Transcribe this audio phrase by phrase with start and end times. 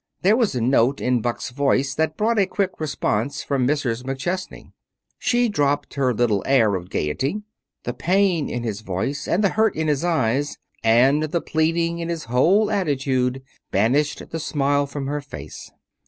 [0.23, 4.01] There was a note in Buck's voice that brought a quick response from Mrs.
[4.01, 4.71] McChesney.
[5.19, 7.43] She dropped her little air of gayety.
[7.83, 12.09] The pain in his voice, and the hurt in his eyes, and the pleading in
[12.09, 15.69] his whole attitude banished the smile from her face.